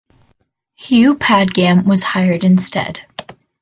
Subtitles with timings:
[0.73, 3.05] Hugh Padgham was hired instead.